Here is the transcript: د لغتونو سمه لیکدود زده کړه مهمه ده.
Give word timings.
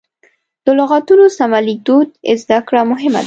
د 0.65 0.67
لغتونو 0.79 1.25
سمه 1.37 1.59
لیکدود 1.67 2.07
زده 2.41 2.59
کړه 2.67 2.81
مهمه 2.91 3.15
ده. 3.17 3.19